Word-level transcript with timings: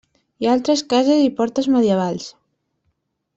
Hi 0.43 0.47
ha 0.47 0.53
altres 0.59 0.81
cases 0.93 1.21
i 1.25 1.29
portes 1.41 1.69
medievals. 1.75 2.27